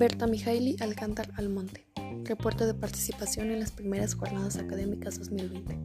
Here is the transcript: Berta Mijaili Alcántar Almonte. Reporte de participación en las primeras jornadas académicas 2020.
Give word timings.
Berta 0.00 0.26
Mijaili 0.26 0.76
Alcántar 0.80 1.30
Almonte. 1.36 1.86
Reporte 2.24 2.64
de 2.64 2.72
participación 2.72 3.50
en 3.50 3.60
las 3.60 3.70
primeras 3.70 4.14
jornadas 4.14 4.56
académicas 4.56 5.18
2020. 5.18 5.78